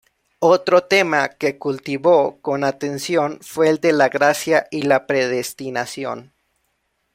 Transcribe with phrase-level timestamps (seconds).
[0.39, 6.33] Otro tema que cultivó con atención fue el de la gracia y la predestinación.